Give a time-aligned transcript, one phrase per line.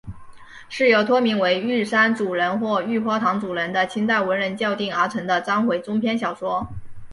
[0.67, 6.67] 是由托名为玉山主人或玉花堂主人的清代文人校订而成的章回中篇小说。